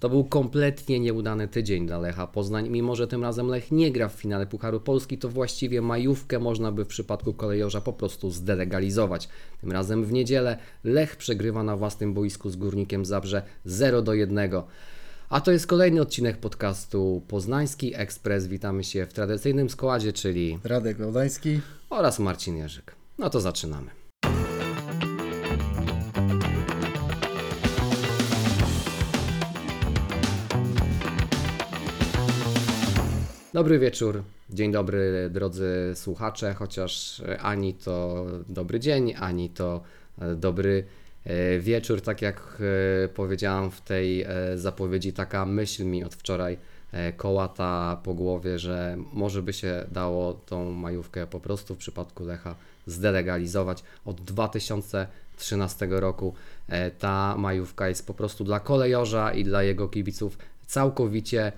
[0.00, 4.08] To był kompletnie nieudany tydzień dla Lecha Poznań, mimo że tym razem Lech nie gra
[4.08, 9.28] w finale Pucharu Polski, to właściwie majówkę można by w przypadku kolejorza po prostu zdelegalizować.
[9.60, 14.50] Tym razem w niedzielę Lech przegrywa na własnym boisku z Górnikiem Zabrze 0 do 1.
[15.28, 18.46] A to jest kolejny odcinek podcastu Poznański Ekspres.
[18.46, 21.60] Witamy się w tradycyjnym składzie, czyli Radek Lodański
[21.90, 22.94] oraz Marcin Jerzyk.
[23.18, 24.05] No to zaczynamy.
[33.56, 39.80] Dobry wieczór, dzień dobry drodzy słuchacze, chociaż ani to dobry dzień, ani to
[40.18, 40.84] e, dobry
[41.24, 42.62] e, wieczór, tak jak
[43.04, 46.58] e, powiedziałam w tej zapowiedzi, taka myśl mi od wczoraj
[47.16, 52.54] kołata po głowie, że może by się dało tą majówkę po prostu w przypadku Lecha
[52.86, 53.82] zdelegalizować.
[54.04, 56.34] Od 2013 roku
[56.98, 61.52] ta majówka jest po prostu dla kolejorza i dla jego kibiców całkowicie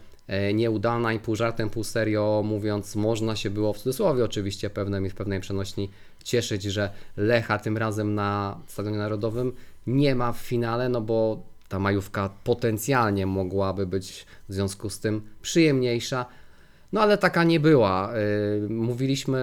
[0.55, 5.11] nieudana i pół żartem, pół serio mówiąc, można się było w cudzysłowie oczywiście pewnym i
[5.11, 5.91] w pewnej przenośni
[6.25, 9.53] cieszyć, że Lecha tym razem na Stadionie Narodowym
[9.87, 15.23] nie ma w finale, no bo ta majówka potencjalnie mogłaby być w związku z tym
[15.43, 16.27] przyjemniejsza.
[16.93, 18.13] No ale taka nie była.
[18.13, 18.19] E,
[18.69, 19.39] mówiliśmy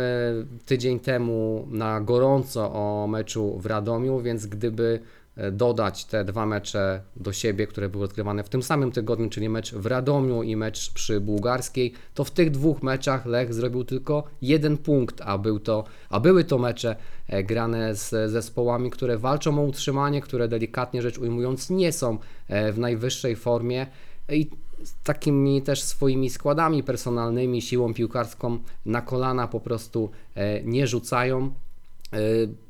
[0.66, 7.02] tydzień temu na gorąco o meczu w Radomiu, więc gdyby E, dodać te dwa mecze
[7.16, 10.94] do siebie, które były odgrywane w tym samym tygodniu, czyli mecz w Radomiu i mecz
[10.94, 15.84] przy Bułgarskiej, to w tych dwóch meczach Lech zrobił tylko jeden punkt, a, był to,
[16.10, 16.96] a były to mecze
[17.28, 22.72] e, grane z zespołami, które walczą o utrzymanie, które delikatnie rzecz ujmując nie są e,
[22.72, 23.88] w najwyższej formie
[24.30, 24.50] i
[25.04, 30.10] takimi też swoimi składami personalnymi, siłą piłkarską na kolana po prostu
[30.64, 31.52] nie rzucają.
[32.16, 32.18] E,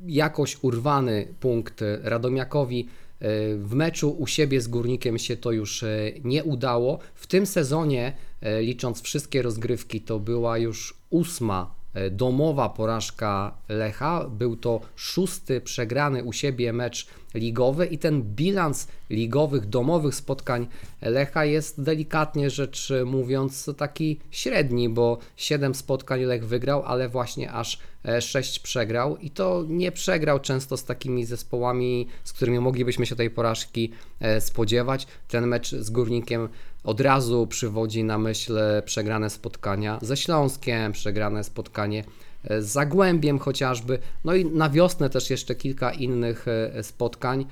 [0.06, 6.12] jakoś urwany punkt Radomiakowi e, w meczu u siebie z Górnikiem się to już e,
[6.24, 6.98] nie udało.
[7.14, 8.12] W tym sezonie,
[8.60, 11.74] licząc wszystkie rozgrywki, to była już ósma
[12.10, 14.24] domowa porażka Lecha.
[14.28, 20.66] Był to szósty przegrany u siebie mecz ligowy i ten bilans ligowych, domowych spotkań
[21.02, 27.78] Lecha jest delikatnie rzecz mówiąc taki średni, bo 7 spotkań Lech wygrał, ale właśnie aż
[28.20, 33.30] 6 przegrał i to nie przegrał często z takimi zespołami, z którymi moglibyśmy się tej
[33.30, 35.06] porażki e, spodziewać.
[35.28, 36.48] Ten mecz z Górnikiem
[36.86, 42.04] od razu przywodzi na myśl przegrane spotkania ze Śląskiem, przegrane spotkanie
[42.50, 47.46] z Zagłębiem chociażby, no i na wiosnę też jeszcze kilka innych e, spotkań.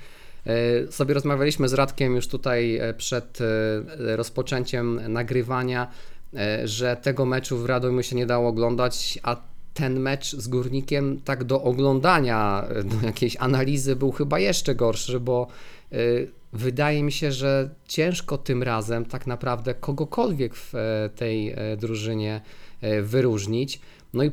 [0.45, 3.39] E, sobie rozmawialiśmy z Radkiem już tutaj e, przed
[3.97, 5.87] rozpoczęciem nagrywania,
[6.63, 9.35] że tego meczu w Radomiu się nie dało oglądać, a
[9.73, 15.47] ten mecz z Górnikiem tak do oglądania, do jakiejś analizy był chyba jeszcze gorszy, bo
[16.55, 20.73] wydaje mi się, że ciężko tym razem tak naprawdę kogokolwiek w
[21.15, 22.41] tej drużynie
[23.03, 23.79] wyróżnić.
[24.13, 24.31] No i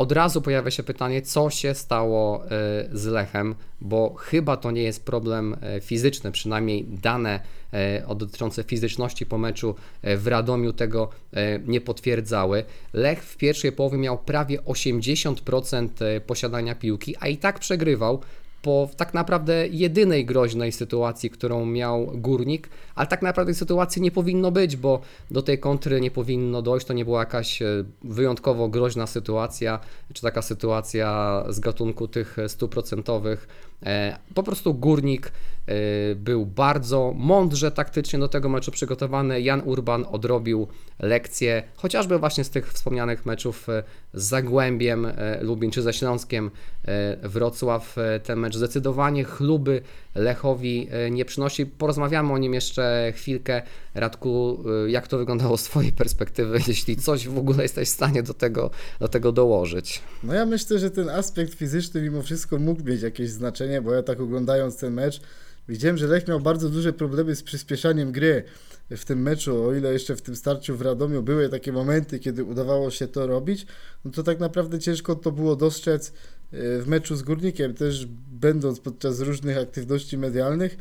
[0.00, 2.48] od razu pojawia się pytanie, co się stało e,
[2.92, 7.40] z Lechem, bo chyba to nie jest problem e, fizyczny, przynajmniej dane
[7.72, 11.08] e, dotyczące fizyczności po meczu w Radomiu tego
[11.66, 12.64] nie potwierdzały.
[12.92, 18.20] Lech w pierwszej połowie miał prawie 80% posiadania piłki, a i tak przegrywał
[18.62, 24.50] po tak naprawdę jedynej groźnej sytuacji, którą miał górnik, ale tak naprawdę sytuacji nie powinno
[24.50, 25.00] być, bo
[25.30, 26.86] do tej kontry nie powinno dojść.
[26.86, 27.66] To nie była jakaś e,
[28.04, 29.80] wyjątkowo groźna sytuacja,
[30.12, 33.48] czy taka sytuacja z gatunku tych stuprocentowych.
[33.82, 35.32] E, po prostu górnik
[36.16, 39.40] był bardzo mądrze taktycznie do tego meczu przygotowany.
[39.40, 43.66] Jan Urban odrobił lekcje, chociażby właśnie z tych wspomnianych meczów
[44.14, 45.06] z Zagłębiem
[45.40, 46.50] Lubin czy ze Śląskiem
[47.22, 47.96] Wrocław.
[48.24, 49.82] Ten mecz zdecydowanie chluby
[50.14, 51.66] Lechowi e, nie przynosi.
[51.66, 53.62] Porozmawiamy o nim jeszcze chwilkę.
[53.94, 58.22] Radku, e, jak to wyglądało z Twojej perspektywy, jeśli coś w ogóle jesteś w stanie
[58.22, 60.02] do tego, do tego dołożyć?
[60.22, 64.02] No ja myślę, że ten aspekt fizyczny mimo wszystko mógł mieć jakieś znaczenie, bo ja
[64.02, 65.20] tak oglądając ten mecz
[65.68, 68.44] widziałem, że Lech miał bardzo duże problemy z przyspieszaniem gry
[68.90, 72.44] w tym meczu, o ile jeszcze w tym starciu w Radomiu były takie momenty, kiedy
[72.44, 73.66] udawało się to robić,
[74.04, 76.12] no to tak naprawdę ciężko to było dostrzec e,
[76.78, 77.74] w meczu z Górnikiem.
[77.74, 80.76] Też będąc podczas różnych aktywności medialnych,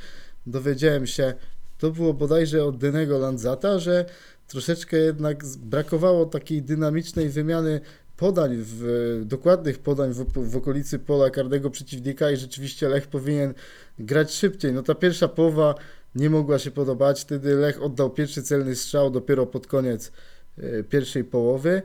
[0.47, 1.33] dowiedziałem się,
[1.77, 4.05] to było bodajże od Denego Landzata, że
[4.47, 7.81] troszeczkę jednak brakowało takiej dynamicznej wymiany
[8.19, 13.53] podań, w, dokładnych podań w, w okolicy pola karnego przeciwnika i rzeczywiście Lech powinien
[13.99, 14.73] grać szybciej.
[14.73, 15.75] No ta pierwsza połowa
[16.15, 20.11] nie mogła się podobać, wtedy Lech oddał pierwszy celny strzał dopiero pod koniec
[20.57, 21.81] e, pierwszej połowy.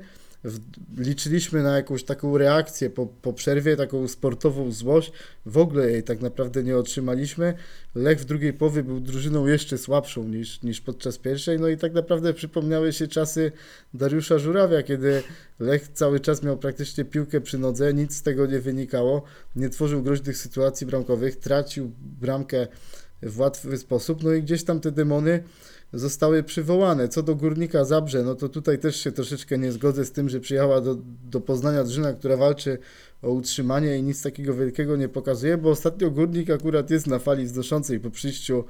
[0.99, 5.13] Liczyliśmy na jakąś taką reakcję po, po przerwie, taką sportową złość.
[5.47, 7.55] W ogóle jej tak naprawdę nie otrzymaliśmy.
[7.95, 11.61] Lech w drugiej połowie był drużyną jeszcze słabszą niż, niż podczas pierwszej.
[11.61, 13.53] No i tak naprawdę przypomniały się czasy
[13.95, 15.23] Dariusza Żurawia, kiedy
[15.59, 19.23] Lech cały czas miał praktycznie piłkę przy nodze, nic z tego nie wynikało,
[19.57, 22.67] nie tworzył groźnych sytuacji bramkowych, tracił bramkę
[23.23, 25.43] w łatwy sposób, no i gdzieś tam te demony
[25.95, 27.09] zostały przywołane.
[27.09, 30.41] Co do Górnika Zabrze, no to tutaj też się troszeczkę nie zgodzę z tym, że
[30.41, 30.97] przyjechała do,
[31.31, 32.79] do Poznania drużyna, która walczy
[33.23, 37.45] o utrzymanie i nic takiego wielkiego nie pokazuje, bo ostatnio Górnik akurat jest na fali
[37.45, 38.65] wznoszącej po przyjściu,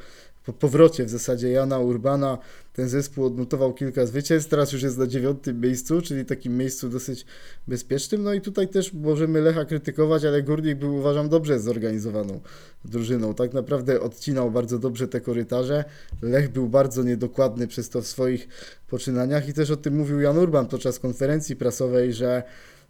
[0.44, 2.38] po powrocie w zasadzie Jana Urbana.
[2.72, 7.26] Ten zespół odnotował kilka zwycięstw, teraz już jest na dziewiątym miejscu, czyli takim miejscu dosyć
[7.68, 8.22] bezpiecznym.
[8.22, 12.40] No i tutaj też możemy Lecha krytykować, ale Górnik był uważam dobrze zorganizowaną
[12.84, 13.34] drużyną.
[13.34, 15.84] Tak naprawdę odcinał bardzo dobrze te korytarze.
[16.22, 18.48] Lech był bardzo niedokładny przez to w swoich
[18.88, 22.42] poczynaniach i też o tym mówił Jan Urban podczas konferencji prasowej, że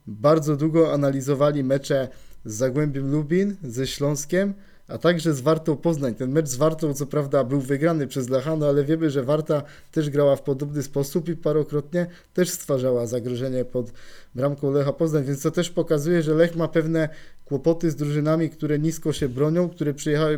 [0.06, 2.08] bardzo długo analizowali mecze
[2.44, 4.54] z Zagłębiem Lubin, ze Śląskiem,
[4.88, 6.14] a także z Wartą Poznań.
[6.14, 10.10] Ten mecz z Wartą, co prawda, był wygrany przez Lechano, ale wiemy, że Warta też
[10.10, 13.92] grała w podobny sposób i parokrotnie też stwarzała zagrożenie pod
[14.34, 17.08] bramką Lecha Poznań, więc to też pokazuje, że Lech ma pewne
[17.44, 19.94] kłopoty z drużynami, które nisko się bronią, które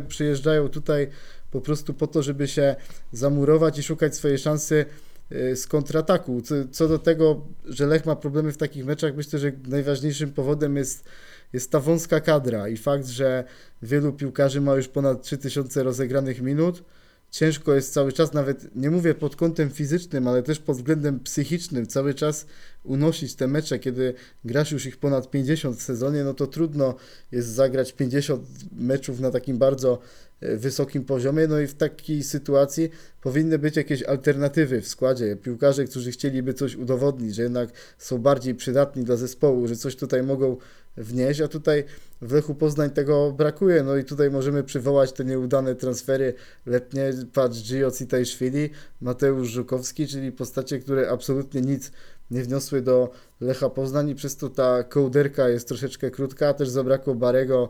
[0.07, 1.07] przyjeżdżają tutaj
[1.51, 2.75] po prostu po to, żeby się
[3.11, 4.85] zamurować i szukać swojej szansy
[5.31, 6.41] y, z kontrataku.
[6.71, 11.05] Co do tego, że Lech ma problemy w takich meczach, myślę, że najważniejszym powodem jest,
[11.53, 13.43] jest ta wąska kadra i fakt, że
[13.81, 16.83] wielu piłkarzy ma już ponad 3000 rozegranych minut.
[17.31, 21.87] Ciężko jest cały czas, nawet nie mówię pod kątem fizycznym, ale też pod względem psychicznym,
[21.87, 22.45] cały czas
[22.83, 24.13] unosić te mecze, kiedy
[24.45, 26.95] grasz już ich ponad 50 w sezonie, no to trudno
[27.31, 28.41] jest zagrać 50
[28.71, 29.99] meczów na takim bardzo
[30.41, 32.89] wysokim poziomie, no i w takiej sytuacji
[33.21, 35.35] powinny być jakieś alternatywy w składzie.
[35.35, 40.23] Piłkarze, którzy chcieliby coś udowodnić, że jednak są bardziej przydatni dla zespołu, że coś tutaj
[40.23, 40.57] mogą
[40.97, 41.83] wnieść, a tutaj
[42.21, 43.83] w Lechu Poznań tego brakuje.
[43.83, 46.33] No i tutaj możemy przywołać te nieudane transfery
[46.65, 48.69] letnie, patrz Gio Citajszwili,
[49.01, 51.91] Mateusz Żukowski, czyli postacie, które absolutnie nic
[52.31, 53.09] nie wniosły do
[53.41, 57.69] Lecha Poznań i przez to ta kołderka jest troszeczkę krótka, też zabrakło Barego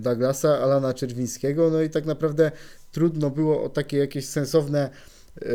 [0.00, 2.50] Douglasa, Alana Czerwińskiego, no i tak naprawdę
[2.92, 4.90] trudno było o takie jakieś sensowne y,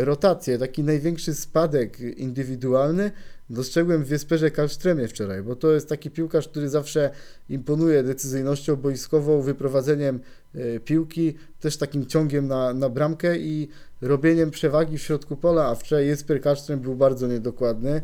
[0.06, 3.12] rotacje, taki największy spadek indywidualny
[3.50, 7.10] dostrzegłem w Wiesperze Kalsztremie wczoraj, bo to jest taki piłkarz, który zawsze
[7.50, 10.20] imponuje decyzyjnością boiskową, wyprowadzeniem
[10.56, 13.70] y, piłki, też takim ciągiem na, na bramkę i
[14.02, 18.02] robieniem przewagi w środku pola, a wczoraj Jesper Kalsztrem był bardzo niedokładny,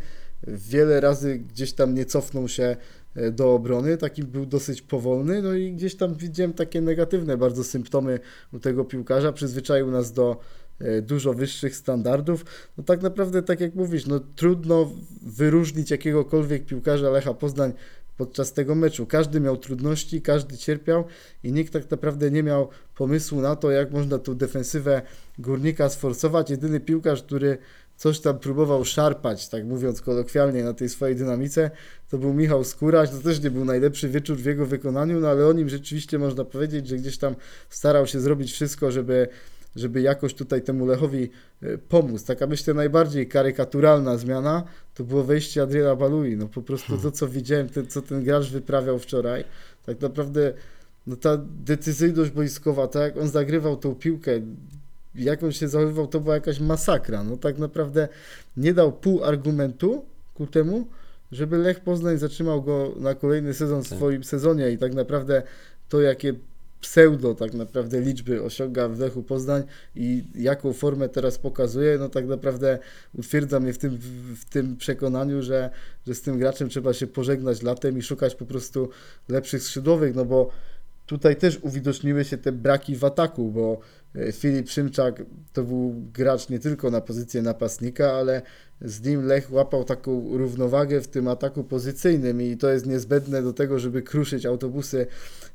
[0.47, 2.75] wiele razy gdzieś tam nie cofnął się
[3.31, 8.19] do obrony, taki był dosyć powolny, no i gdzieś tam widziałem takie negatywne bardzo symptomy
[8.53, 10.39] u tego piłkarza, przyzwyczaił nas do
[10.79, 12.45] e, dużo wyższych standardów.
[12.77, 17.73] No tak naprawdę, tak jak mówisz, no trudno wyróżnić jakiegokolwiek piłkarza Lecha Poznań
[18.17, 19.05] podczas tego meczu.
[19.05, 21.03] Każdy miał trudności, każdy cierpiał
[21.43, 25.01] i nikt tak naprawdę nie miał pomysłu na to, jak można tą defensywę
[25.39, 26.49] górnika sforsować.
[26.49, 27.57] Jedyny piłkarz, który
[27.97, 31.71] coś tam próbował szarpać, tak mówiąc kolokwialnie, na tej swojej dynamice,
[32.09, 33.09] to był Michał Skóraś.
[33.09, 36.45] To też nie był najlepszy wieczór w jego wykonaniu, no ale o nim rzeczywiście można
[36.45, 37.35] powiedzieć, że gdzieś tam
[37.69, 39.27] starał się zrobić wszystko, żeby
[39.75, 41.29] żeby jakoś tutaj temu Lechowi
[41.61, 42.23] e, pomóc.
[42.23, 44.63] Taka myślę najbardziej karykaturalna zmiana
[44.93, 46.37] to było wejście Adriana Balui.
[46.37, 49.43] No po prostu to, co widziałem, co ten gracz wyprawiał wczoraj,
[49.85, 50.53] tak naprawdę
[51.07, 54.31] no ta decyzyjność boiskowa, tak jak on zagrywał tą piłkę,
[55.15, 57.23] jak on się zachowywał, to była jakaś masakra.
[57.23, 58.07] No tak naprawdę
[58.57, 60.87] nie dał pół argumentu ku temu,
[61.31, 63.97] żeby Lech Poznań zatrzymał go na kolejny sezon w Tak.
[63.97, 65.43] swoim sezonie i tak naprawdę
[65.89, 66.33] to, jakie
[66.81, 69.63] pseudo tak naprawdę liczby osiąga w Lechu Poznań
[69.95, 72.79] i jaką formę teraz pokazuje, no tak naprawdę
[73.17, 73.97] utwierdza mnie w tym,
[74.35, 75.69] w tym przekonaniu, że,
[76.07, 78.89] że z tym graczem trzeba się pożegnać latem i szukać po prostu
[79.29, 80.49] lepszych skrzydłowych, no bo
[81.05, 83.79] tutaj też uwidoczniły się te braki w ataku, bo
[84.15, 88.41] e, Filip Szymczak to był gracz nie tylko na pozycję napastnika, ale
[88.81, 93.53] z nim Lech łapał taką równowagę w tym ataku pozycyjnym i to jest niezbędne do
[93.53, 95.07] tego, żeby kruszyć autobusy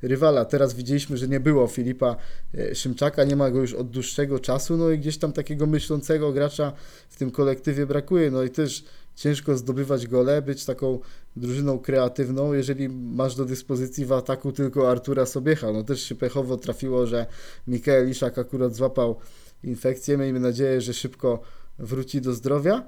[0.02, 0.44] rywala.
[0.44, 2.16] Teraz widzieliśmy, że nie było Filipa
[2.54, 6.32] e, Szymczaka, nie ma go już od dłuższego czasu, no i gdzieś tam takiego myślącego
[6.32, 6.72] gracza
[7.08, 8.84] w tym kolektywie brakuje, no i też
[9.18, 10.98] ciężko zdobywać gole, być taką
[11.36, 15.72] drużyną kreatywną, jeżeli masz do dyspozycji w ataku tylko Artura Sobiecha.
[15.72, 17.26] No też się pechowo trafiło, że
[17.66, 19.16] Mikael Iszak akurat złapał
[19.64, 20.18] infekcję.
[20.18, 21.42] Miejmy nadzieję, że szybko
[21.78, 22.86] wróci do zdrowia.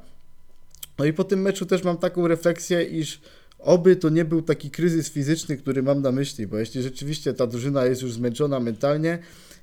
[0.99, 3.21] No i po tym meczu też mam taką refleksję, iż
[3.59, 7.47] oby to nie był taki kryzys fizyczny, który mam na myśli, bo jeśli rzeczywiście ta
[7.47, 9.19] drużyna jest już zmęczona mentalnie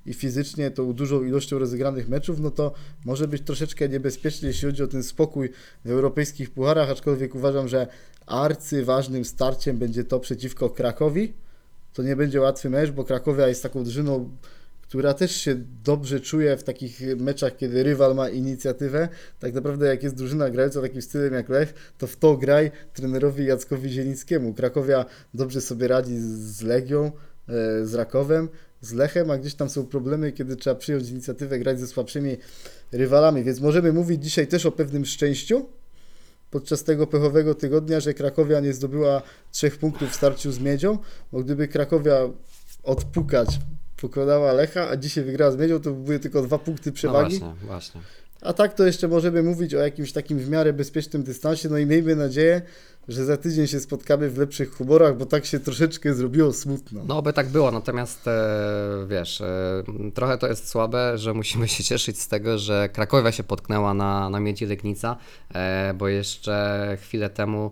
[0.07, 2.73] i fizycznie tą dużą ilością rozegranych meczów, no to
[3.05, 5.49] może być troszeczkę niebezpiecznie, jeśli chodzi o ten spokój
[5.85, 7.87] w europejskich pucharach, aczkolwiek uważam, że
[8.25, 11.33] arcyważnym starciem będzie to przeciwko Krakowi.
[11.93, 14.29] To nie będzie łatwy mecz, bo Krakowia jest taką drużyną,
[14.81, 19.09] która też się dobrze czuje w takich meczach, kiedy rywal ma inicjatywę.
[19.39, 23.45] Tak naprawdę jak jest drużyna grająca takim stylem jak Lech, to w to graj trenerowi
[23.45, 24.53] Jackowi Zielińskiemu.
[24.53, 27.11] Krakowia dobrze sobie radzi z Legią,
[27.49, 28.49] e, z Rakowem,
[28.81, 32.37] z Lechem, a gdzieś tam są problemy, kiedy trzeba przyjąć inicjatywę, grać ze słabszymi
[32.91, 35.65] rywalami, więc możemy mówić dzisiaj też o pewnym szczęściu,
[36.51, 40.97] podczas tego pechowego tygodnia, że Krakowia nie zdobyła trzech punktów w starciu z Miedzią,
[41.31, 42.29] bo gdyby Krakowia
[42.83, 43.59] odpukać
[43.97, 47.39] pokonała Lecha, a dzisiaj wygrała z Miedzią, to były tylko dwa punkty No przewagi.
[47.39, 48.01] właśnie, właśnie.
[48.41, 51.85] A tak to jeszcze możemy mówić o jakimś takim w miarę bezpiecznym dystansie, no i
[51.85, 52.61] miejmy nadzieję,
[53.07, 57.01] że za tydzień się spotkamy w lepszych humorach, bo tak się troszeczkę zrobiło smutno.
[57.07, 61.83] No, by tak było, natomiast e, wiesz, e, trochę to jest słabe, że musimy się
[61.93, 65.17] cieszyć z tego, że Krakowia się potknęła na, na miedzi Legnica,
[65.53, 67.71] e, bo jeszcze chwilę temu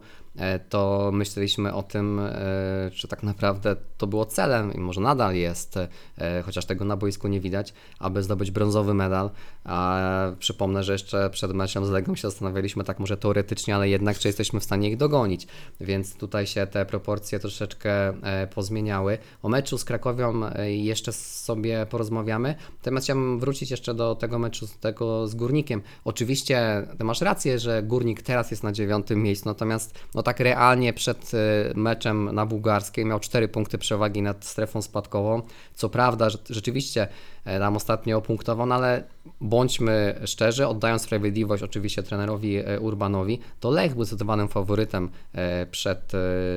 [0.70, 5.77] to myśleliśmy o tym, e, czy tak naprawdę to było celem i może nadal jest,
[5.77, 9.30] e, chociaż tego na boisku nie widać, aby zdobyć brązowy medal.
[9.63, 10.01] A
[10.39, 14.27] przypomnę, że jeszcze przed meczem z Legią się zastanawialiśmy tak może teoretycznie, ale jednak czy
[14.27, 15.48] jesteśmy w stanie ich dogonić,
[15.82, 19.18] więc tutaj się te proporcje troszeczkę e, pozmieniały.
[19.44, 24.68] O meczu z Krakowią e, jeszcze sobie porozmawiamy, natomiast chciałbym wrócić jeszcze do tego meczu
[24.68, 25.82] z, tego z Górnikiem.
[26.04, 31.32] Oczywiście masz rację, że Górnik teraz jest na dziewiątym miejscu, natomiast no tak realnie przed
[31.34, 31.38] e,
[31.75, 35.41] meczem na Bułgarskiej miał 4 punkty przewagi nad strefą spadkową.
[35.74, 37.08] Co prawda, rzeczywiście
[37.46, 39.03] e, tam ostatnio opunktował, no ale
[39.41, 46.12] bądźmy szczerzy, oddając sprawiedliwość oczywiście trenerowi e, Urbanowi, to Lech był zdecydowanym faworytem e, przed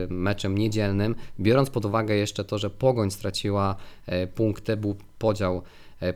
[0.08, 3.76] meczem niedzielnym, biorąc pod uwagę jeszcze to, że Pogoń straciła
[4.34, 5.62] punkty, był podział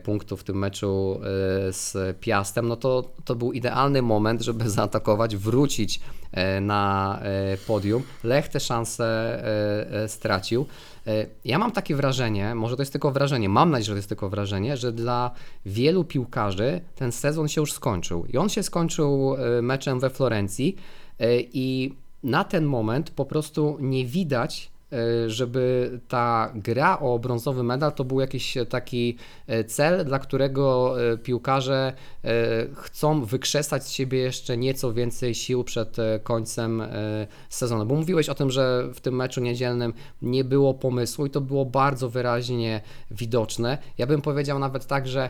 [0.03, 1.19] punktów w tym meczu
[1.67, 5.99] e, z Piastem, no to, to był idealny moment, żeby zaatakować, wrócić
[6.31, 8.03] e, na e, podium.
[8.23, 10.65] Lech te szanse e, e, stracił.
[11.07, 14.09] E, Ja mam takie wrażenie, może to jest tylko wrażenie, mam nadzieję, że to jest
[14.09, 15.31] tylko wrażenie, że dla
[15.65, 18.25] wielu piłkarzy ten sezon się już skończył.
[18.25, 20.75] I on się skończył e, meczem we Florencji
[21.19, 24.72] e, i na ten moment po prostu nie widać e,
[25.27, 31.17] żeby ta gra o brązowy medal to był jakiś taki e, cel, dla którego e,
[31.17, 32.29] piłkarze e,
[32.75, 37.85] chcą wykrzesać z siebie jeszcze nieco więcej sił przed e, końcem e, sezonu.
[37.85, 41.65] Bo mówiłeś o tym, że w tym meczu niedzielnym nie było pomysłu i to było
[41.65, 42.81] bardzo wyraźnie
[43.11, 43.77] widoczne.
[43.97, 45.29] Ja bym powiedział nawet tak, że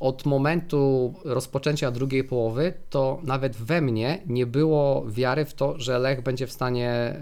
[0.00, 5.98] od momentu rozpoczęcia drugiej połowy, to nawet we mnie nie było wiary w to, że
[5.98, 7.18] Lech będzie w stanie e,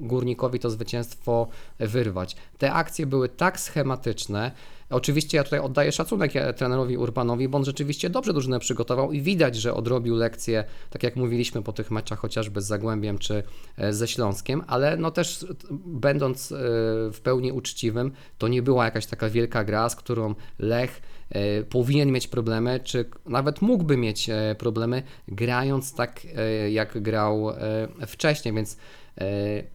[0.00, 1.48] górnikowi to zwycięstwo
[1.78, 2.36] wyrwać.
[2.58, 4.52] Te akcje były tak schematyczne.
[4.90, 9.22] Oczywiście ja tutaj oddaję szacunek e, trenerowi Urbanowi, bo on rzeczywiście dobrze drużynę przygotował i
[9.22, 13.42] widać, że odrobił lekcję, tak jak mówiliśmy po tych meczach chociażby z Zagłębiem czy
[13.76, 15.46] e, ze Śląskiem, ale no też
[15.86, 16.54] będąc
[17.12, 21.02] w pełni uczciwym, to nie była jakaś taka wielka gra, z którą Lech
[21.70, 27.56] powinien mieć problemy, czy nawet mógłby mieć e, problemy, grając tak, e, jak grał e,
[28.06, 28.76] wcześniej, więc
[29.20, 29.24] e,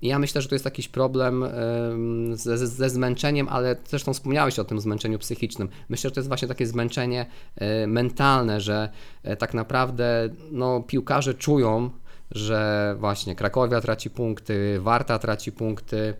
[0.02, 4.60] ja myślę, że to jest jakiś problem em, ze, ze- ze zmęczeniem, ale zresztą wspomniałeś
[4.60, 5.70] o tym zmęczeniu psychicznym.
[5.90, 8.90] Myślę, że to jest właśnie takie zmęczenie e, mentalne, że
[9.24, 11.90] e, tak naprawdę no, piłkarze czują,
[12.32, 16.14] że właśnie Krakowia traci punkty, Warta traci punkty,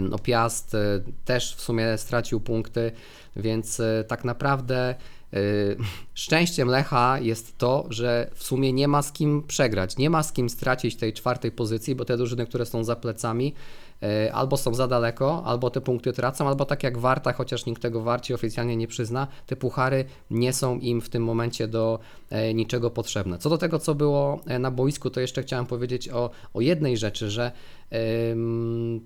[0.00, 2.92] no Piast e, też w sumie stracił punkty,
[3.36, 4.96] więc e, tak naprawdę e,
[6.14, 10.32] szczęściem Lecha jest to, że w sumie nie ma z kim przegrać, nie ma z
[10.32, 13.54] kim stracić tej czwartej pozycji, bo te drużyny, które są za plecami,
[14.02, 17.82] e, albo są za daleko, albo te punkty tracą, albo tak jak Warta, chociaż nikt
[17.82, 21.98] tego Warci oficjalnie nie przyzna, te puchary nie są im w tym momencie do
[22.30, 23.38] e, niczego potrzebne.
[23.38, 26.96] Co do tego, co było e, na boisku, to jeszcze chciałem powiedzieć o, o jednej
[26.96, 27.52] rzeczy, że
[27.90, 29.00] em,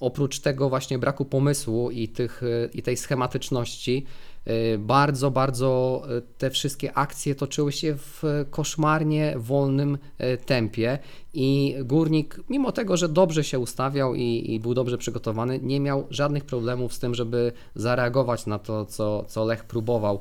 [0.00, 4.04] oprócz tego właśnie braku pomysłu i, tych, y, i tej schematyczności,
[4.48, 9.98] y, bardzo, bardzo y, te wszystkie akcje toczyły się w koszmarnie wolnym
[10.46, 10.98] tempie
[11.34, 16.06] i Górnik, mimo tego, że dobrze się ustawiał i, i był dobrze przygotowany, nie miał
[16.10, 20.20] żadnych problemów z tym, żeby zareagować na to, co, co Lech próbował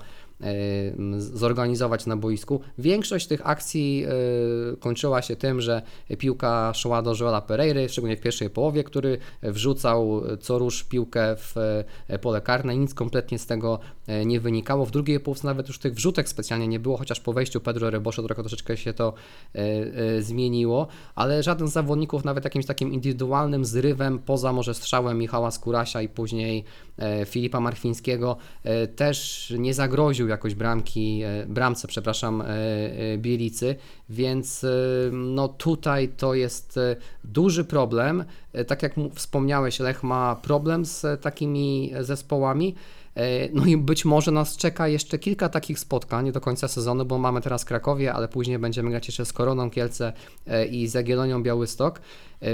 [1.18, 2.62] zorganizować na boisku.
[2.78, 5.82] Większość tych akcji e, kończyła się tym, że
[6.18, 11.58] piłka szła do Joela Pereiry, szczególnie w pierwszej połowie, który wrzucał co rusz piłkę w
[12.08, 12.78] e, pole karne.
[12.78, 14.86] Nic kompletnie z tego e, nie wynikało.
[14.86, 18.24] W drugiej połówce nawet już tych wrzutek specjalnie nie było, chociaż po wejściu Pedro Rebosza
[18.24, 19.14] trochę troszeczkę się to
[20.20, 26.02] zmieniło, ale żaden z zawodników nawet jakimś takim indywidualnym zrywem, poza może strzałem Michała Skurasia
[26.02, 26.64] i później
[27.26, 28.38] Filipa Marfińskiego,
[28.96, 33.76] też nie zagroził jakoś bramki, e, bramce, przepraszam, e, e, Bielicy,
[34.10, 34.66] więc
[35.12, 36.80] no tutaj to jest
[37.24, 38.24] duży problem.
[38.68, 42.76] Tak jak wspomniałeś, Lech ma problem z takimi zespołami.
[43.54, 47.42] No i być może nas czeka jeszcze kilka takich spotkań do końca sezonu, bo mamy
[47.42, 50.14] teraz Krakowie, ale później będziemy grać jeszcze z Koroną Kielce
[50.72, 52.02] i z Jagiellonią Białystok,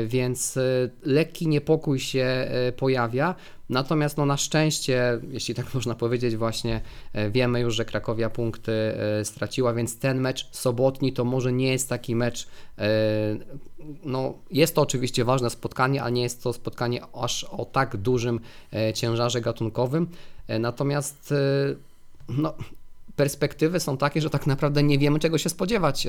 [0.06, 0.60] więc
[1.04, 3.36] lekki niepokój się pojawia.
[3.70, 6.82] Natomiast no na szczęście, jeśli tak można powiedzieć, właśnie
[7.14, 11.72] e, wiemy już, że Krakowia punkty e, straciła, więc ten mecz sobotni to może nie
[11.72, 12.48] jest taki mecz.
[12.78, 12.90] e,
[14.04, 18.40] No, jest to oczywiście ważne spotkanie, ale nie jest to spotkanie aż o tak dużym
[18.94, 20.08] ciężarze gatunkowym.
[20.60, 21.34] Natomiast
[22.30, 22.54] no,
[23.16, 26.08] perspektywy są takie, że tak naprawdę nie wiemy, czego się spodziewać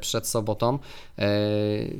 [0.00, 0.78] przed sobotą.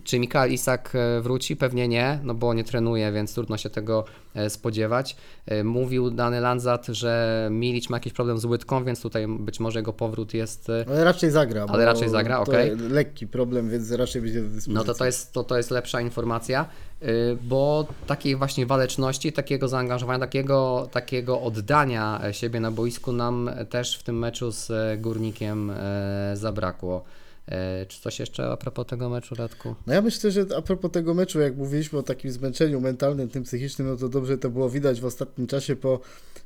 [0.05, 1.57] Czy Mikael Isak wróci?
[1.57, 4.05] Pewnie nie, no bo nie trenuje, więc trudno się tego
[4.49, 5.17] spodziewać.
[5.47, 9.79] E, Mówił Dany Lanzat, że Milic ma jakiś problem z łydką, więc tutaj być może
[9.79, 11.67] jego powrót jest e, Ale raczej zagra.
[11.69, 12.77] Ale raczej zagra, okej.
[12.77, 14.75] Lekki problem, więc raczej będzie do dyspozycji.
[14.75, 16.67] No to to jest, to, to jest lepsza informacja,
[17.43, 23.99] bo takiej właśnie waleczności, takiego zaangażowania, takiego, takiego oddania e, siebie na boisku nam też
[23.99, 27.05] w tym meczu z e, Górnikiem e, zabrakło.
[27.49, 29.75] E, Czy coś jeszcze a propos tego meczu, Radku?
[29.87, 33.43] No ja myślę, że a propos tego meczu, jak mówiliśmy o takim zmęczeniu mentalnym, tym
[33.43, 36.01] psychicznym, no to dobrze to było widać w ostatnim czasie po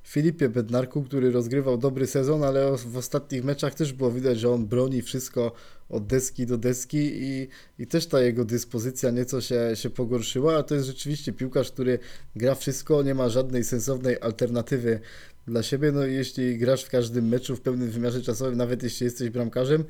[0.04, 4.66] Filipie Bednarku, który rozgrywał dobry sezon, ale w ostatnich meczach też było widać, że on
[4.66, 5.52] broni wszystko
[5.88, 10.62] od deski do deski i, i też ta jego dyspozycja nieco się, się pogorszyła, a
[10.62, 11.98] to jest rzeczywiście piłkarz, który
[12.36, 15.00] gra wszystko, nie ma żadnej sensownej alternatywy
[15.46, 19.30] dla siebie, no jeśli grasz w każdym meczu w pełnym wymiarze czasowym, nawet jeśli jesteś
[19.30, 19.84] bramkarzem,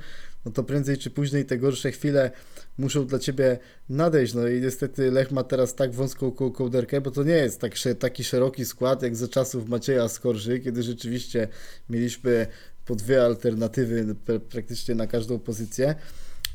[0.45, 2.31] no to prędzej czy później te gorsze chwile
[2.79, 4.35] muszą dla ciebie nadejść.
[4.35, 7.73] No i niestety Lech ma teraz tak wąską ko- kołderkę, bo to nie jest tak,
[7.99, 11.49] taki szeroki skład jak za czasów Macieja Skorży, kiedy rzeczywiście
[11.91, 12.47] mieliśmy
[12.85, 15.95] po dwie alternatywy pra- praktycznie na każdą pozycję.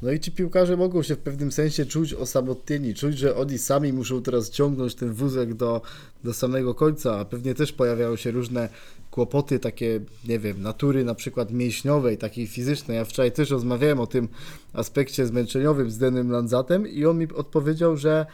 [0.02, 3.94] No i ci piłkarze mogą się w pewnym sensie czuć osamotnieni, czuć, że oni sami
[3.94, 5.82] muszą teraz ciągnąć ten wózek do,
[6.24, 8.70] do samego końca, a pewnie też pojawiają się różne
[9.12, 12.98] kłopoty takie, nie wiem, natury na przykład mięśniowej, takiej fizycznej.
[12.98, 14.28] Ja wczoraj też rozmawiałem o tym
[14.74, 18.26] aspekcie zmęczeniowym z Denem Lanzatem i on mi odpowiedział, że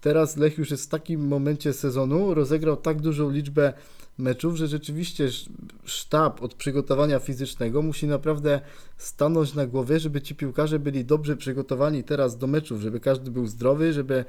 [0.00, 3.72] teraz Lech już jest w takim momencie sezonu, rozegrał tak dużą liczbę
[4.18, 5.48] meczów, że rzeczywiście sz-
[5.84, 8.60] sztab od przygotowania fizycznego musi naprawdę
[8.96, 13.46] stanąć na głowie, żeby ci piłkarze byli dobrze przygotowani teraz do meczów, żeby każdy był
[13.46, 14.24] zdrowy, żeby,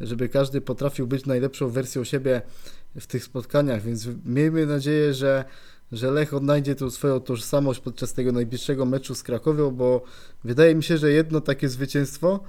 [0.00, 2.42] żeby każdy potrafił być najlepszą wersją siebie
[3.00, 5.44] w tych spotkaniach, więc miejmy nadzieję, że,
[5.92, 10.02] że Lech odnajdzie tą swoją tożsamość podczas tego najbliższego meczu z Krakowią, bo
[10.44, 12.40] wydaje mi się, że jedno takie zwycięstwo,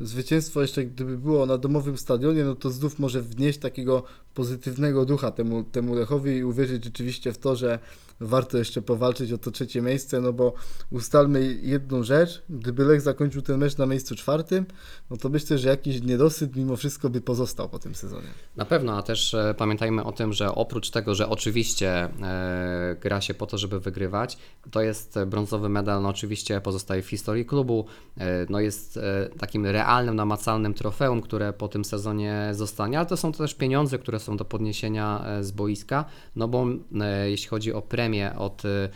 [0.00, 4.02] zwycięstwo jeszcze gdyby było na domowym stadionie, no to znów może wnieść takiego
[4.34, 7.78] pozytywnego ducha temu, temu Lechowi i uwierzyć rzeczywiście w to, że
[8.20, 10.54] warto jeszcze powalczyć o to trzecie miejsce, no bo
[10.90, 14.66] ustalmy jedną rzecz, gdyby Lech zakończył ten mecz na miejscu czwartym,
[15.10, 18.26] no to myślę, że jakiś niedosyt mimo wszystko by pozostał po tym sezonie.
[18.56, 21.90] Na pewno, a też e, pamiętajmy o tym, że oprócz tego, że oczywiście
[22.22, 24.38] e, gra się po to, żeby wygrywać,
[24.70, 27.86] to jest brązowy medal, no oczywiście pozostaje w historii klubu,
[28.18, 28.98] e, no jest
[29.38, 34.20] takim realnym, namacalnym trofeum, które po tym sezonie zostanie, ale to są też pieniądze, które
[34.20, 36.04] są do podniesienia e, z boiska,
[36.36, 36.66] no bo
[37.00, 38.88] e, jeśli chodzi o premię od e,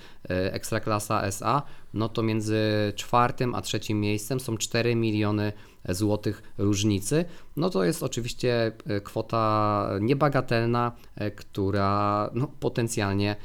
[0.53, 1.63] Ekstraklasa SA,
[1.95, 2.63] no to między
[2.97, 5.53] czwartym a trzecim miejscem są 4 miliony
[5.89, 7.25] złotych różnicy.
[7.57, 8.73] No to jest oczywiście
[9.05, 10.93] kwota niebagatelna,
[11.37, 13.37] która no, potencjalnie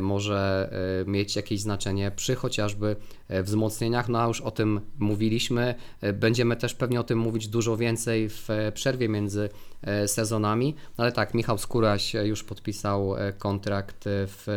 [0.00, 0.70] może
[1.06, 2.96] e, mieć jakieś znaczenie przy chociażby
[3.28, 4.08] e, wzmocnieniach.
[4.08, 5.74] No a już o tym mówiliśmy.
[6.00, 9.48] E, Będziemy też pewnie o tym mówić dużo więcej w e, przerwie między
[9.82, 10.74] e, sezonami.
[10.98, 14.48] No ale tak, Michał Skóraś e, już podpisał e, kontrakt e, w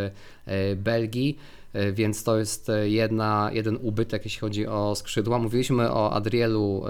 [0.46, 1.38] e, Belgii.
[1.74, 5.40] E, Więc to jest e, jedna, jeden ubytek, jeśli chodzi o skrzydła.
[5.40, 6.90] Mówiliśmy o Adrielu e,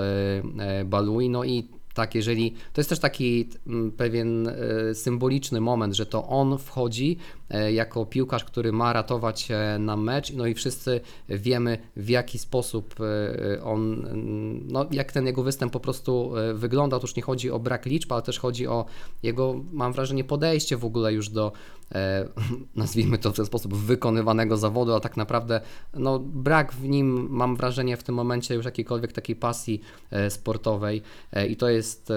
[0.79, 4.53] e, Balui, no i tak, jeżeli to jest też taki mm, pewien e,
[4.95, 7.17] symboliczny moment, że to on wchodzi
[7.49, 9.47] e, jako piłkarz, który ma ratować
[9.79, 15.25] nam mecz, no i wszyscy wiemy w jaki sposób e, on, mm, no jak ten
[15.25, 16.97] jego występ po prostu wygląda.
[16.97, 18.85] Otóż nie chodzi o brak liczb, ale też chodzi o
[19.23, 21.51] jego, mam wrażenie, podejście w ogóle już do,
[22.75, 25.61] nazwijmy to w ten sposób, wykonywanego zawodu, a tak naprawdę
[25.93, 31.01] no, brak w nim, mam wrażenie, w tym momencie już jakiejkolwiek takiej pasji e, sportowej.
[31.33, 32.15] E, i to jest e,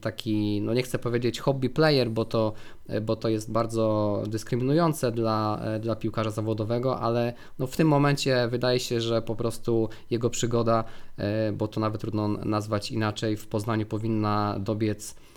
[0.00, 2.52] taki, no nie chcę powiedzieć hobby player, bo to,
[2.88, 7.88] e, bo to jest bardzo dyskryminujące dla, e, dla piłkarza zawodowego, ale no, w tym
[7.88, 10.84] momencie wydaje się, że po prostu jego przygoda,
[11.16, 15.29] e, bo to nawet trudno nazwać inaczej, w Poznaniu powinna dobiec e, e,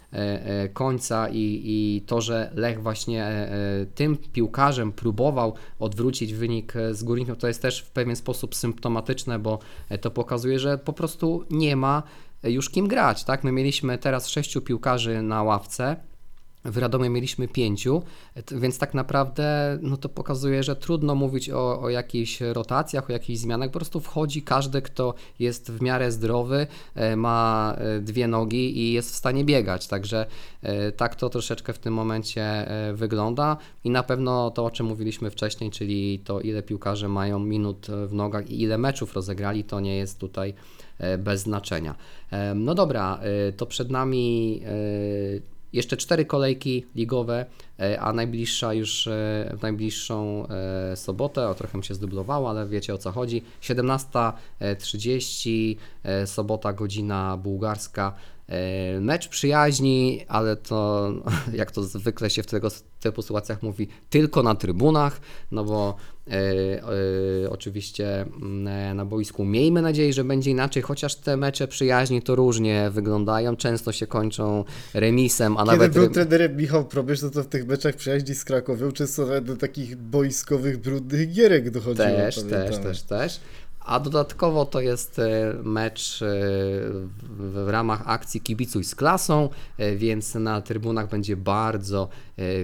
[0.74, 6.94] końca i, i to, że Lech właśnie e, e, tym piłkarzem próbował odwrócić wynik e,
[6.94, 10.94] z Górnikiem, to jest też w pewien sposób symptomatyczne, bo e, to pokazuje, że po
[10.94, 12.04] prostu nie ma
[12.44, 13.44] e, już kim grać, tak?
[13.44, 15.96] My mieliśmy teraz sześciu piłkarzy na ławce,
[16.66, 18.02] w Radomie mieliśmy pięciu,
[18.52, 23.40] więc tak naprawdę no to pokazuje, że trudno mówić o, o jakichś rotacjach, o jakichś
[23.40, 23.70] zmianach.
[23.70, 28.94] Po prostu wchodzi każdy, kto jest w miarę zdrowy, e, ma e, dwie nogi i
[28.94, 29.88] jest w stanie biegać.
[29.88, 30.26] Także
[30.62, 35.32] e, tak to troszeczkę w tym momencie wygląda i na pewno to, o czym mówiliśmy
[35.32, 39.98] wcześniej, czyli to, ile piłkarze mają minut w nogach i ile meczów rozegrali, to nie
[39.98, 40.54] jest tutaj
[41.18, 41.96] bez znaczenia.
[42.56, 43.20] No dobra,
[43.58, 44.62] to przed nami
[45.74, 47.46] jeszcze cztery kolejki ligowe,
[47.80, 49.12] e, a najbliższa już e,
[49.58, 53.44] w najbliższą e, sobotę, o trochę mi się zdublowało, ale wiecie o co chodzi.
[53.62, 58.14] 17.30, e, sobota, godzina bułgarska.
[59.00, 61.12] Mecz przyjaźni, ale to
[61.54, 62.70] jak to zwykle się w tego
[63.04, 65.20] typu sytuacjach mówi, tylko na trybunach,
[65.52, 65.96] no bo
[66.28, 66.34] e,
[67.44, 72.36] e, oczywiście mm, na boisku miejmy nadzieję, że będzie inaczej, chociaż te mecze przyjaźni to
[72.36, 74.64] różnie wyglądają, często się kończą
[74.94, 75.94] remisem, a Kiedy nawet...
[75.94, 79.56] był rem- trenerem Michał Probierz, no to w tych meczach przyjaźni z Krakowią często do
[79.56, 82.08] takich boiskowych, brudnych gierek dochodziło.
[82.08, 83.40] Też, też, też, też.
[83.86, 86.26] A dodatkowo to jest e, mecz e,
[87.30, 92.10] w, ramach akcji Kibicuj z klasą, e, więc na trybunach będzie bardzo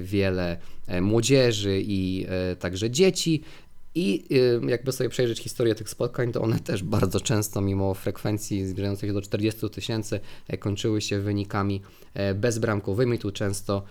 [0.01, 0.57] wiele
[1.01, 2.25] młodzieży i
[2.59, 3.43] także dzieci.
[3.95, 4.23] I
[4.67, 9.13] jakby sobie przejrzeć historię tych spotkań, to one też bardzo często, mimo frekwencji zbliżającej się
[9.13, 10.19] do 40 tysięcy,
[10.59, 11.81] kończyły się wynikami
[12.35, 13.19] bezbramkowymi.
[13.19, 13.83] Tu często,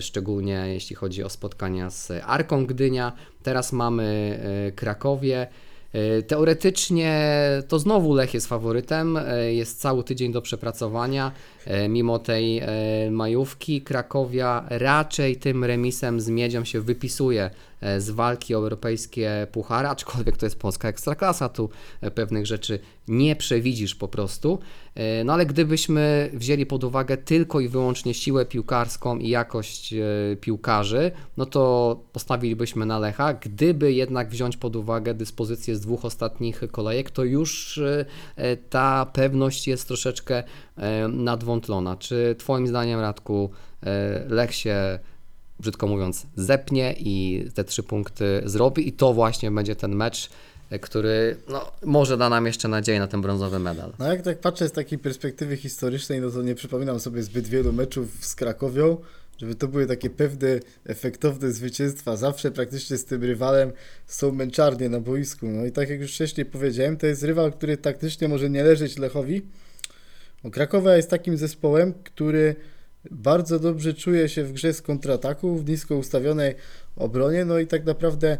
[0.00, 3.12] szczególnie jeśli chodzi o spotkania z Arką Gdynia.
[3.42, 4.38] Teraz mamy
[4.76, 5.46] Krakowie.
[5.92, 11.32] E, Teoretycznie to znowu Lech jest faworytem, e, jest cały tydzień do przepracowania.
[11.66, 12.66] E, Mimo tej e,
[13.10, 19.88] majówki Krakowia raczej tym remisem z Miedzią się wypisuje e, z walki o europejskie puchary,
[19.88, 21.70] aczkolwiek to jest polska ekstraklasa, tu
[22.14, 24.58] pewnych rzeczy nie przewidzisz po prostu.
[25.24, 29.94] No ale gdybyśmy wzięli pod uwagę tylko i wyłącznie siłę piłkarską i jakość
[30.40, 33.34] piłkarzy, no to postawilibyśmy na Lecha.
[33.34, 37.80] Gdyby jednak wziąć pod uwagę dyspozycję z dwóch ostatnich kolejek, to już
[38.70, 40.42] ta pewność jest troszeczkę
[40.76, 41.08] e,
[41.52, 41.96] nadwątlona.
[41.96, 43.50] Czy Twoim zdaniem, Radku,
[43.82, 44.98] e, Lech się
[45.60, 50.30] brzydko mówiąc, zepnie i te trzy punkty zrobi i to właśnie będzie ten mecz,
[50.70, 53.92] e, który no, może da nam jeszcze nadzieję na ten brązowy medal.
[53.98, 57.72] No jak tak patrzę z takiej perspektywy historycznej, no to nie przypominam sobie zbyt wielu
[57.72, 58.96] meczów z Krakowią,
[59.38, 62.16] żeby to były takie pewne, efektowne zwycięstwa.
[62.16, 63.72] Zawsze praktycznie z tym rywalem
[64.06, 65.46] są męczarnie na boisku.
[65.46, 68.98] No i tak jak już wcześniej powiedziałem, to jest rywal, który taktycznie może nie leżeć
[68.98, 69.42] Lechowi.
[70.44, 72.56] Bo Krakowia jest takim zespołem, który
[73.10, 76.54] bardzo dobrze czuje się w grze z kontrataku, w nisko ustawionej
[76.96, 78.38] obronie, no i tak naprawdę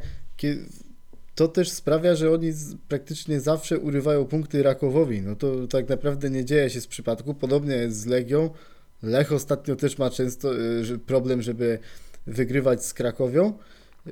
[1.35, 2.53] to też sprawia, że oni
[2.89, 5.23] praktycznie zawsze urywają punkty Rakowowi.
[5.23, 7.35] No to tak naprawdę nie dzieje się z przypadku.
[7.35, 8.51] Podobnie jest z Legią.
[9.03, 11.79] Lech ostatnio też ma często y, problem, żeby
[12.27, 13.53] wygrywać z Krakowią.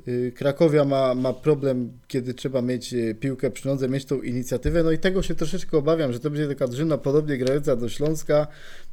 [0.07, 4.83] Y, Krakowia ma, ma problem, kiedy trzeba mieć y, piłkę przy nodze, mieć tą inicjatywę.
[4.83, 8.47] No i tego się troszeczkę obawiam, że to będzie taka drużyna podobnie grająca do Śląska,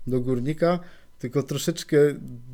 [0.06, 0.78] do Górnika,
[1.18, 1.96] tylko troszeczkę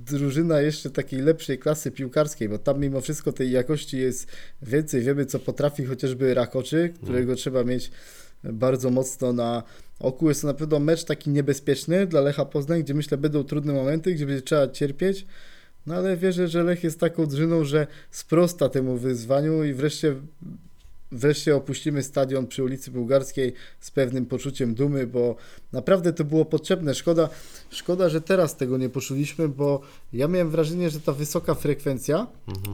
[0.07, 4.27] drużyna jeszcze takiej lepszej klasy piłkarskiej, bo tam mimo wszystko tej jakości jest
[4.63, 5.03] więcej.
[5.03, 7.91] Wiemy, co potrafi chociażby Rakoczy, którego trzeba mieć
[8.45, 9.63] bardzo mocno na
[9.99, 10.29] oku.
[10.29, 14.15] Jest to na pewno mecz taki niebezpieczny dla Lecha Poznań, gdzie myślę będą trudne momenty,
[14.15, 15.27] gdzie będzie trzeba cierpieć.
[15.87, 20.15] No ale wierzę, że Lech jest taką drużyną, że sprosta temu wyzwaniu i wreszcie
[21.13, 25.37] wreszcie opuścimy stadion przy ulicy Bułgarskiej z pewnym poczuciem dumy, bo
[25.73, 26.95] naprawdę to było potrzebne.
[26.95, 27.29] Szkoda,
[27.71, 29.81] szkoda, że teraz tego nie poczuliśmy, bo
[30.13, 32.27] ja miałem wrażenie, że ta wysoka frekwencja,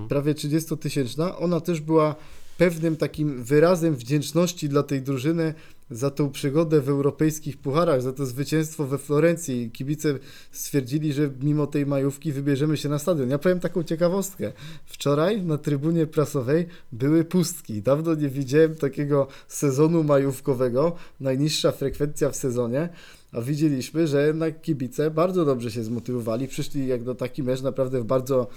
[0.09, 2.15] prawie 30-tysięczna, ona też była
[2.59, 5.55] pewnym takim wyrazem wdzięczności dla tej drużyny
[5.91, 9.71] za tą przygodę w europejskich pucharach, za to zwycięstwo we Florencji.
[9.71, 10.19] Kibice
[10.53, 13.31] stwierdzili, że mimo tej majówki wybierzemy się na stadion.
[13.31, 14.53] Ja powiem taką ciekawostkę.
[14.85, 17.83] Wczoraj na trybunie prasowej były pustki.
[17.83, 22.89] Dawno nie widziałem takiego sezonu majówkowego, najniższa frekwencja w sezonie.
[23.33, 26.49] A widzieliśmy, że jednak kibice bardzo dobrze się zmotywowali.
[26.49, 28.49] Przyszli jak do taki mecz naprawdę w bardzo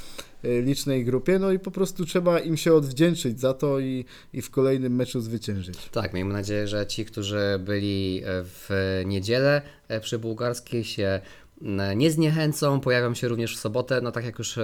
[0.43, 4.49] licznej grupie, no i po prostu trzeba im się odwdzięczyć za to i, i w
[4.49, 5.89] kolejnym meczu zwyciężyć.
[5.91, 8.69] Tak, miejmy nadzieję, że ci, którzy byli e, w
[9.06, 11.21] niedzielę e, przy bułgarskiej się
[11.62, 14.01] m, nie zniechęcą, pojawią się również w sobotę.
[14.01, 14.63] No tak jak już e,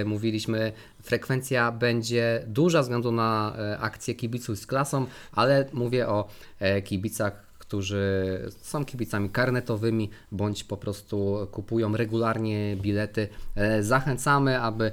[0.00, 6.28] e, mówiliśmy, frekwencja będzie duża względu na e, akcję kibiców z klasą, ale mówię o
[6.58, 13.28] e, kibicach którzy są kibicami karnetowymi bądź po prostu kupują regularnie bilety.
[13.54, 14.92] E, Zachęcamy, aby e,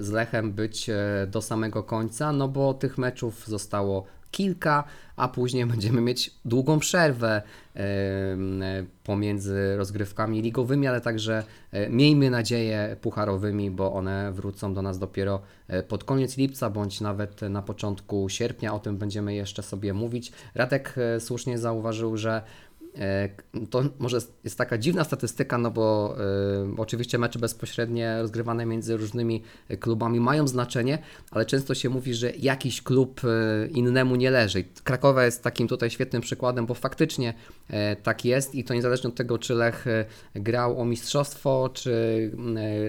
[0.00, 0.94] z Lechem być e,
[1.30, 4.84] do samego końca, no bo tych meczów zostało kilka,
[5.16, 7.42] a później będziemy mieć długą przerwę
[9.04, 15.40] pomiędzy rozgrywkami ligowymi, ale także e, miejmy nadzieję pucharowymi, bo one wrócą do nas dopiero
[15.68, 18.74] e, pod koniec lipca bądź nawet na początku sierpnia.
[18.74, 20.32] O tym będziemy jeszcze sobie mówić.
[20.54, 22.42] Radek e, słusznie zauważył, że
[23.70, 29.42] To może jest taka dziwna statystyka, no bo e, oczywiście mecze bezpośrednie rozgrywane między różnymi
[29.68, 30.98] e, klubami mają znaczenie,
[31.30, 34.64] ale często się mówi, że jakiś klub e, innemu nie leży.
[34.84, 37.34] Krakowa jest takim tutaj świetnym przykładem, bo faktycznie
[37.70, 40.04] e, tak jest i to niezależnie od tego, czy Lech e,
[40.34, 42.30] grał o mistrzostwo, czy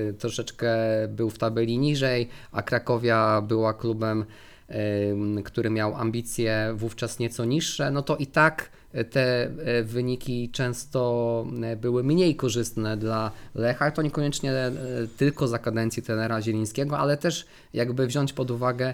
[0.10, 0.76] e, troszeczkę
[1.10, 4.26] był w tabeli niżej, a Krakowia była klubem
[4.68, 10.50] em, który miał ambicje wówczas nieco niższe, no to i tak e, te e, wyniki
[10.50, 13.92] często e, były mniej korzystne dla Lecha.
[13.92, 14.72] To niekoniecznie e,
[15.18, 18.94] tylko za kadencji trenera Zielińskiego, ale też jakby wziąć pod uwagę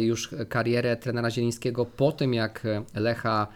[0.00, 2.62] już karierę trenera Zielińskiego po tym, jak
[2.94, 3.46] Lecha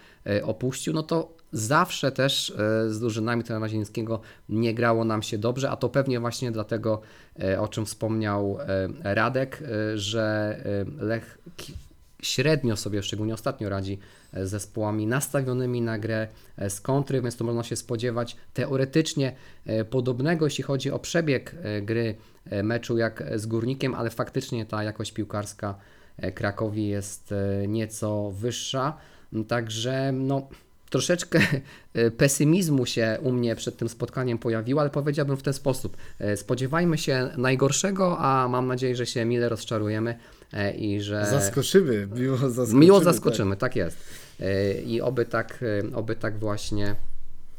[0.42, 2.52] opuścił, no to zawsze też
[2.88, 7.00] z drużynami trenera Zielińskiego nie grało nam się dobrze, a to pewnie właśnie dlatego,
[7.58, 8.58] o czym wspomniał
[9.02, 9.62] Radek,
[9.94, 10.56] że
[10.98, 11.38] Lech
[12.26, 13.98] średnio sobie, szczególnie ostatnio radzi
[14.32, 19.32] e, z zespołami nastawionymi na grę e, z kontry, więc to można się spodziewać teoretycznie
[19.66, 22.14] e, podobnego, jeśli chodzi o przebieg gry
[22.62, 25.74] meczu jak z Górnikiem, ale faktycznie ta jakość piłkarska
[26.34, 27.34] Krakowi jest
[27.68, 28.96] nieco wyższa,
[29.48, 30.48] także no
[30.90, 31.40] troszeczkę
[32.16, 35.96] pesymizmu się u mnie przed tym spotkaniem pojawiło, ale powiedziałbym w ten sposób.
[36.36, 40.18] Spodziewajmy się najgorszego, a mam nadzieję, że się mile rozczarujemy
[40.78, 42.80] i że Zaskoczymy, miło zaskoczymy.
[42.80, 43.04] miło tak.
[43.04, 43.98] zaskoczymy, tak, jest.
[44.40, 46.96] E, I oby tak, e, oby tak właśnie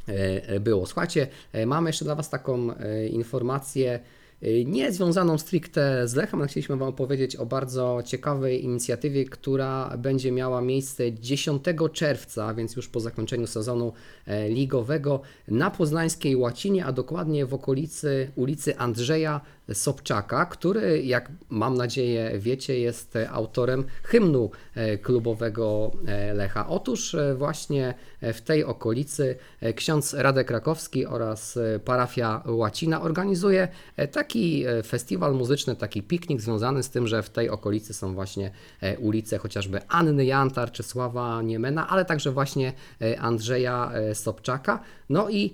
[0.08, 0.86] e, było.
[0.86, 4.00] Słuchajcie, e, mamy jeszcze dla Was taką e, informację
[4.42, 9.98] e, nie związaną stricte z Lechem, ale chcieliśmy Wam opowiedzieć o bardzo ciekawej inicjatywie, która
[9.98, 13.94] będzie miała miejsce 10 czerwca, więc już po zakończeniu sezonu
[14.26, 19.42] e, ligowego na poznańskiej Łacinie, a dokładnie w okolicy ulicy Andrzeja
[19.74, 26.68] Sobczaka, który, jak mam nadzieję wiecie, jest autorem hymnu e, klubowego e, Lecha.
[26.68, 29.36] Otóż e, właśnie w tej okolicy
[29.76, 33.68] ksiądz Radek Krakowski oraz parafia Łacina organizuje
[34.12, 38.52] taki festiwal muzyczny, taki piknik związany z tym, że w tej okolicy są właśnie
[39.00, 42.74] ulice chociażby Anny Jantar czy Sława Niemena, ale także właśnie
[43.20, 44.80] Andrzeja Sobczaka.
[45.10, 45.54] No i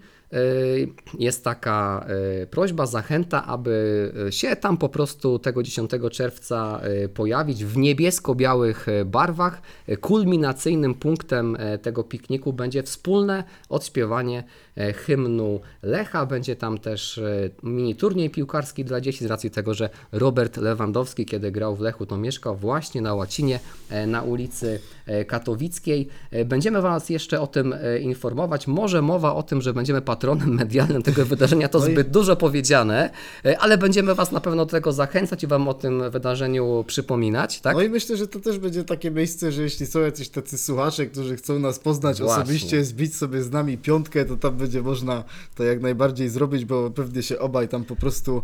[1.20, 2.06] jest taka
[2.44, 7.78] y, prośba, zachęta, aby y, się tam po prostu tego 10 czerwca y, pojawić w
[7.78, 9.62] niebiesko-białych y, barwach.
[9.90, 14.44] Y, Kulminacyjnym punktem y, tego pikniku będzie wspólne odśpiewanie
[14.78, 16.26] y, hymnu Lecha.
[16.26, 21.26] Będzie tam też y, mini turniej piłkarski dla dzieci z racji tego, że Robert Lewandowski,
[21.26, 23.60] kiedy grał w Lechu, to mieszkał właśnie na Łacinie,
[24.08, 24.80] na ulicy
[25.28, 26.08] Katowickiej.
[26.32, 28.68] E, Będziemy Was jeszcze o tym e, informować.
[28.68, 33.10] Może mowa o tym, że będziemy patronem medialnym tego wydarzenia, to No zbyt dużo powiedziane,
[33.46, 37.62] e, ale będziemy Was na pewno do tego zachęcać i Wam o tym wydarzeniu przypominać,
[37.62, 37.76] tak?
[37.76, 41.06] No i myślę, że to też będzie takie miejsce, że jeśli są jacyś tacy słuchacze,
[41.06, 42.44] którzy chcą nas poznać Właśnie.
[42.44, 45.24] osobiście, zbić sobie z nami piątkę, to tam będzie można
[45.56, 48.44] to jak najbardziej zrobić, bo pewnie się obaj tam po prostu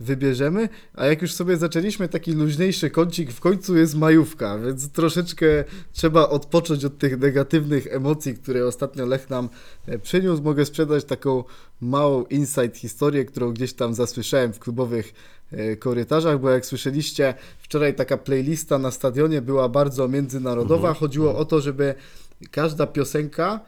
[0.00, 0.68] wybierzemy.
[0.94, 5.46] A jak już sobie zaczęliśmy taki luźniejszy kącik, w końcu jest majówka, więc troszeczkę
[5.92, 9.48] trzeba odpocząć od tych negatywnych emocji, które ostatnio Lech nam
[9.86, 10.42] e, przyniósł.
[10.42, 11.44] Mogę sprzedać taką
[11.80, 15.12] małą insight historię, którą gdzieś tam zasłyszałem w klubowych
[15.52, 20.94] e, korytarzach, bo jak słyszeliście, wczoraj taka playlista na stadionie była bardzo międzynarodowa.
[20.94, 21.94] Chodziło o to, żeby
[22.50, 23.60] każda piosenka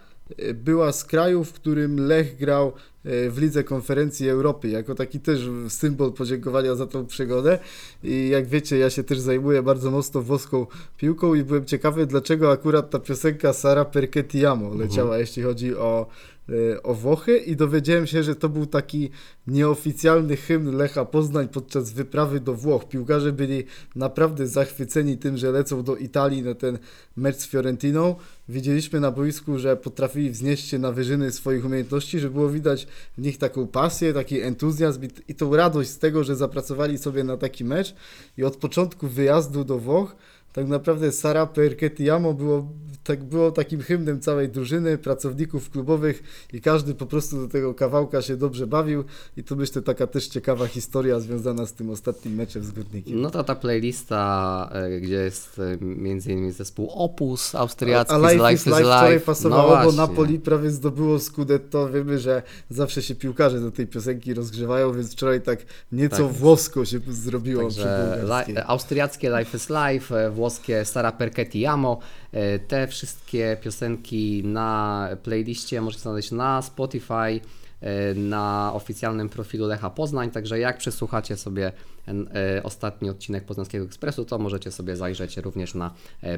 [0.55, 2.73] była z kraju, w którym Lech grał
[3.05, 7.59] e, w Lidze Konferencji Europy, jako taki też symbol podziękowania za tą przygodę.
[8.03, 12.51] I jak wiecie, ja się też zajmuję bardzo mocno włoską piłką i byłem ciekawy, dlaczego
[12.51, 16.07] akurat ta piosenka Sara Perché ti amo leciała, jeśli chodzi o
[16.49, 19.11] e, o Włochy i dowiedziałem się, że to był taki
[19.47, 22.89] nieoficjalny hymn Lecha Poznań podczas wyprawy do Włoch.
[22.89, 23.65] Piłkarze byli
[23.97, 26.79] naprawdę zachwyceni tym, że lecą do Italii na ten
[27.17, 28.15] mecz z Fiorentiną.
[28.49, 32.87] Widzieliśmy na boisku, że potrafili wznieść się na wyżyny swoich umiejętności, że było widać
[33.19, 37.37] w nich taką pasję, taki entuzjazm i tą radość z tego, że zapracowali sobie na
[37.37, 37.95] taki mecz
[38.39, 40.17] i od początku wyjazdu do Włoch
[40.53, 42.69] tak naprawdę Sara Perketiamo było,
[43.05, 48.23] tak, było takim hymnem całej drużyny, pracowników klubowych i każdy po prostu do tego kawałka
[48.23, 49.05] się dobrze bawił
[49.37, 53.21] i to myślę taka też ciekawa historia związana z tym ostatnim meczem z Górnikiem.
[53.21, 58.33] No to ta playlista, e, gdzie jest e, między innymi zespół Opus austriacki, A z
[58.33, 59.93] Life is Life wczoraj pasowało, no bo.
[59.93, 61.89] Napoli prawie zdobyło Scudetto.
[61.91, 65.59] Wiemy, że zawsze się piłkarze do tej piosenki rozgrzewają, więc wczoraj tak
[65.93, 66.33] nieco Tak.
[66.33, 68.55] włosko się zrobiło przy Także bułgarskiej.
[68.55, 71.99] li, austriackie Life is Life, e, włoskie Stara Perketiamo.
[72.33, 77.41] e, Te wszystkie piosenki na playliście możecie znaleźć na Spotify,
[77.81, 80.31] e, na oficjalnym profilu Lecha Poznań.
[80.31, 81.73] Także jak przesłuchacie sobie
[82.09, 85.95] e, ostatni odcinek Poznańskiego Ekspresu, to możecie sobie zajrzeć również na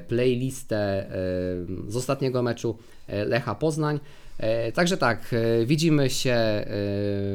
[0.08, 1.06] playlistę
[1.88, 4.00] z ostatniego meczu Lecha Poznań.
[4.38, 6.66] E, Także tak, e, widzimy się e,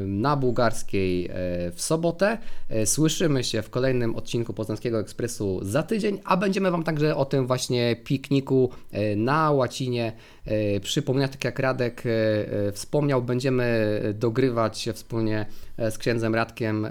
[0.06, 1.30] na bułgarskiej
[1.74, 2.38] w sobotę.
[2.86, 7.48] Słyszymy się w kolejnym odcinku Poznańskiego Ekspresu za tydzień, a będziemy Wam także o tym
[7.48, 8.70] właśnie pikniku
[9.16, 10.14] na łacinie
[10.46, 15.46] e, przypominać, tak jak Radek e, e, wspomniał, będziemy dogrywać wspólnie
[15.92, 16.88] z księdzem Radkiem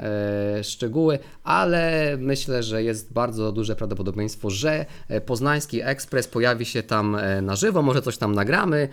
[0.63, 4.87] szczegóły, ale myślę, że jest bardzo duże prawdopodobieństwo, że
[5.27, 8.89] Poznański Ekspres pojawi się tam na żywo, może coś tam nagramy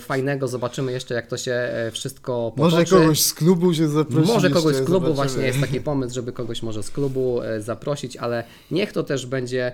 [0.00, 2.76] fajnego, zobaczymy jeszcze jak to się wszystko potoczy.
[2.76, 4.28] Może kogoś z klubu się zaprosić.
[4.28, 5.14] Może kogoś z klubu, zobaczymy.
[5.14, 9.72] właśnie jest taki pomysł, żeby kogoś może z klubu zaprosić, ale niech to też będzie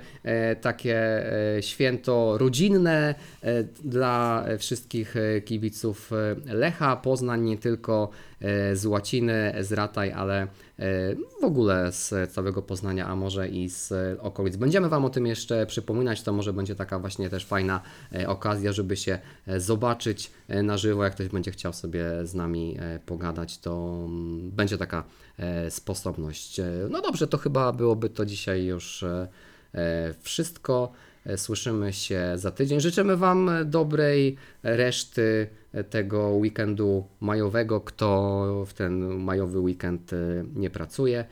[0.60, 1.24] takie
[1.60, 3.64] święto rodzinne e,
[4.42, 8.08] dla wszystkich e, kibiców e, Lecha, Poznań, nie tylko
[8.40, 10.46] e, z Łaciny, z Rataj, ale e,
[11.40, 14.56] w ogóle z całego Poznania, a może i z e, okolic.
[14.56, 17.80] Będziemy Wam o tym jeszcze przypominać, to może będzie taka właśnie też fajna
[18.12, 22.34] e, okazja, żeby się e, zobaczyć e, na żywo, jak ktoś będzie chciał sobie z
[22.34, 25.04] nami e, pogadać, to mm, będzie taka
[25.38, 26.60] e, sposobność.
[26.60, 29.28] E, No dobrze, to chyba byłoby to dzisiaj już e,
[29.74, 30.92] e, wszystko.
[31.26, 32.80] E, Słyszymy się za tydzień.
[32.80, 35.46] Życzymy Wam dobrej reszty
[35.90, 40.16] tego weekendu majowego, kto w ten majowy weekend e,
[40.54, 41.24] nie pracuje.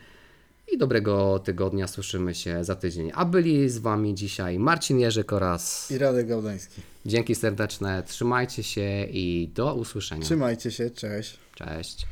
[0.72, 1.86] I dobrego tygodnia.
[1.86, 3.10] Słyszymy się za tydzień.
[3.14, 6.80] A byli z Wami dzisiaj Marcin Jerzyk oraz I Radek Gałdański.
[7.06, 8.02] dzięki serdeczne.
[8.06, 10.22] Trzymajcie się i do usłyszenia.
[10.22, 11.38] Trzymajcie się, cześć.
[11.54, 12.06] Cześć.